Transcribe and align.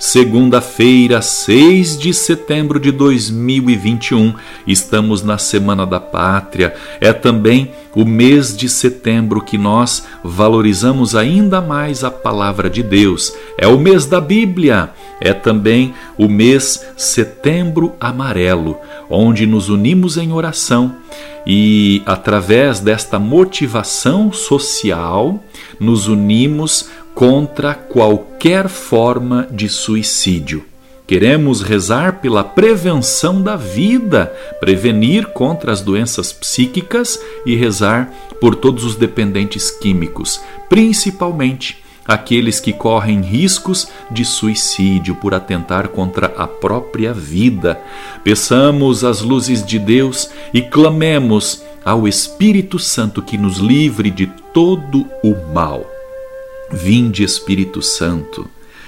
Segunda-feira, 0.00 1.20
6 1.20 1.98
de 1.98 2.14
setembro 2.14 2.80
de 2.80 2.90
2021, 2.90 4.34
estamos 4.66 5.22
na 5.22 5.36
Semana 5.36 5.84
da 5.84 6.00
Pátria. 6.00 6.74
É 7.02 7.12
também 7.12 7.70
o 7.94 8.02
mês 8.06 8.56
de 8.56 8.66
setembro 8.66 9.42
que 9.42 9.58
nós 9.58 10.06
valorizamos 10.24 11.14
ainda 11.14 11.60
mais 11.60 12.04
a 12.04 12.10
palavra 12.10 12.68
de 12.68 12.82
Deus. 12.82 13.32
É 13.58 13.66
o 13.66 13.78
mês 13.78 14.06
da 14.06 14.20
Bíblia. 14.20 14.90
É 15.20 15.32
também 15.32 15.94
o 16.16 16.28
mês 16.28 16.86
Setembro 16.96 17.94
Amarelo, 18.00 18.78
onde 19.08 19.46
nos 19.46 19.68
unimos 19.68 20.16
em 20.16 20.32
oração 20.32 20.96
e, 21.46 22.02
através 22.06 22.80
desta 22.80 23.18
motivação 23.18 24.32
social, 24.32 25.42
nos 25.78 26.08
unimos 26.08 26.88
contra 27.14 27.74
qualquer 27.74 28.68
forma 28.68 29.46
de 29.50 29.68
suicídio. 29.68 30.69
Queremos 31.10 31.60
rezar 31.60 32.20
pela 32.20 32.44
prevenção 32.44 33.42
da 33.42 33.56
vida, 33.56 34.32
prevenir 34.60 35.26
contra 35.26 35.72
as 35.72 35.80
doenças 35.80 36.32
psíquicas 36.32 37.20
e 37.44 37.56
rezar 37.56 38.08
por 38.40 38.54
todos 38.54 38.84
os 38.84 38.94
dependentes 38.94 39.72
químicos, 39.72 40.40
principalmente 40.68 41.82
aqueles 42.06 42.60
que 42.60 42.72
correm 42.72 43.22
riscos 43.22 43.88
de 44.08 44.24
suicídio 44.24 45.16
por 45.16 45.34
atentar 45.34 45.88
contra 45.88 46.28
a 46.36 46.46
própria 46.46 47.12
vida. 47.12 47.80
Peçamos 48.22 49.02
as 49.02 49.20
luzes 49.20 49.66
de 49.66 49.80
Deus 49.80 50.30
e 50.54 50.62
clamemos 50.62 51.60
ao 51.84 52.06
Espírito 52.06 52.78
Santo 52.78 53.20
que 53.20 53.36
nos 53.36 53.58
livre 53.58 54.12
de 54.12 54.28
todo 54.54 55.04
o 55.24 55.34
mal. 55.52 55.84
Vinde, 56.70 57.24
Espírito 57.24 57.82
Santo, 57.82 58.48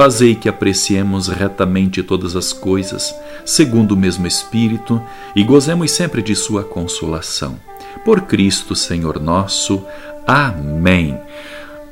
Fazei 0.00 0.34
que 0.34 0.48
apreciemos 0.48 1.28
retamente 1.28 2.02
todas 2.02 2.34
as 2.34 2.54
coisas, 2.54 3.14
segundo 3.44 3.92
o 3.92 3.96
mesmo 3.98 4.26
Espírito, 4.26 4.98
e 5.36 5.44
gozemos 5.44 5.90
sempre 5.90 6.22
de 6.22 6.34
Sua 6.34 6.64
consolação 6.64 7.60
por 8.02 8.22
Cristo 8.22 8.74
Senhor 8.74 9.20
nosso. 9.20 9.84
Amém. 10.26 11.20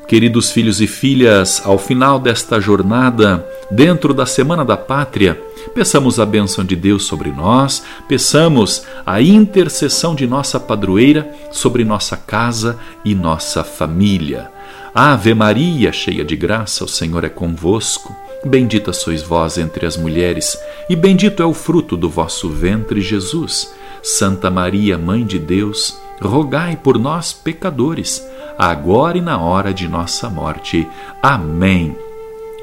Queridos 0.08 0.50
filhos 0.50 0.80
e 0.80 0.86
filhas, 0.86 1.60
ao 1.66 1.76
final 1.76 2.18
desta 2.18 2.58
jornada, 2.58 3.46
dentro 3.70 4.14
da 4.14 4.24
Semana 4.24 4.64
da 4.64 4.74
Pátria, 4.74 5.38
peçamos 5.74 6.18
a 6.18 6.24
bênção 6.24 6.64
de 6.64 6.74
Deus 6.74 7.04
sobre 7.04 7.30
nós, 7.30 7.82
peçamos 8.08 8.84
a 9.04 9.20
intercessão 9.20 10.14
de 10.14 10.26
nossa 10.26 10.58
padroeira 10.58 11.30
sobre 11.52 11.84
nossa 11.84 12.16
casa 12.16 12.78
e 13.04 13.14
nossa 13.14 13.62
família. 13.62 14.50
Ave 14.94 15.34
Maria, 15.34 15.92
cheia 15.92 16.24
de 16.24 16.36
graça, 16.36 16.84
o 16.84 16.88
Senhor 16.88 17.22
é 17.22 17.28
convosco. 17.28 18.16
Bendita 18.42 18.94
sois 18.94 19.22
vós 19.22 19.58
entre 19.58 19.84
as 19.84 19.98
mulheres, 19.98 20.58
e 20.88 20.96
bendito 20.96 21.42
é 21.42 21.46
o 21.46 21.52
fruto 21.52 21.98
do 21.98 22.08
vosso 22.08 22.48
ventre, 22.48 23.02
Jesus. 23.02 23.74
Santa 24.02 24.50
Maria, 24.50 24.96
Mãe 24.96 25.26
de 25.26 25.38
Deus, 25.38 26.00
rogai 26.18 26.76
por 26.82 26.98
nós, 26.98 27.32
pecadores, 27.32 28.26
agora 28.58 29.16
e 29.16 29.20
na 29.20 29.38
hora 29.38 29.72
de 29.72 29.86
nossa 29.86 30.28
morte. 30.28 30.86
Amém. 31.22 31.96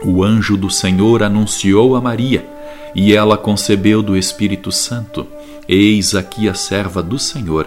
O 0.04 0.24
anjo 0.24 0.58
do 0.58 0.70
Senhor 0.70 1.24
anunciou 1.24 1.96
a 1.96 2.02
Maria, 2.02 2.46
e 2.94 3.14
ela 3.14 3.38
concebeu 3.38 4.04
do 4.04 4.18
Espírito 4.18 4.72
Santo. 4.72 5.26
Eis 5.68 6.14
aqui 6.14 6.50
a 6.50 6.54
serva 6.54 7.02
do 7.02 7.18
Senhor. 7.18 7.66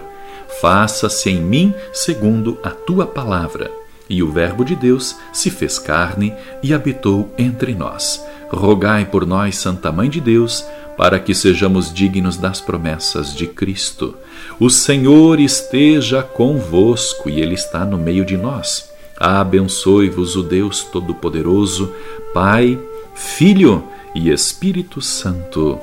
Faça-se 0.60 1.30
em 1.30 1.40
mim 1.40 1.74
segundo 1.92 2.58
a 2.62 2.70
tua 2.70 3.06
palavra. 3.06 3.70
E 4.08 4.22
o 4.22 4.30
Verbo 4.30 4.64
de 4.64 4.74
Deus 4.74 5.16
se 5.32 5.50
fez 5.50 5.78
carne 5.78 6.34
e 6.62 6.72
habitou 6.72 7.32
entre 7.36 7.74
nós. 7.74 8.24
Rogai 8.50 9.04
por 9.04 9.26
nós, 9.26 9.56
Santa 9.56 9.92
Mãe 9.92 10.08
de 10.08 10.20
Deus, 10.20 10.64
para 10.96 11.20
que 11.20 11.34
sejamos 11.34 11.92
dignos 11.92 12.36
das 12.36 12.60
promessas 12.60 13.34
de 13.34 13.46
Cristo. 13.46 14.14
O 14.58 14.68
Senhor 14.68 15.38
esteja 15.38 16.22
convosco 16.22 17.30
e 17.30 17.40
Ele 17.40 17.54
está 17.54 17.84
no 17.84 17.96
meio 17.96 18.24
de 18.24 18.36
nós. 18.36 18.90
Abençoe-vos 19.16 20.36
o 20.36 20.42
Deus 20.42 20.82
Todo-Poderoso, 20.82 21.92
Pai, 22.32 22.78
Filho 23.14 23.84
e 24.14 24.30
Espírito 24.30 25.00
Santo. 25.00 25.78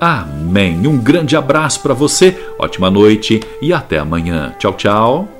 Amém. 0.00 0.86
Um 0.86 0.98
grande 0.98 1.36
abraço 1.36 1.80
para 1.80 1.94
você, 1.94 2.36
ótima 2.58 2.90
noite 2.90 3.40
e 3.60 3.72
até 3.72 3.98
amanhã. 3.98 4.54
Tchau, 4.58 4.72
tchau. 4.74 5.39